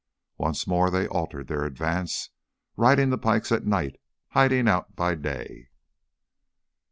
[0.39, 2.31] Once more they altered their advance,
[2.75, 5.67] riding the pikes at night, hiding out by day.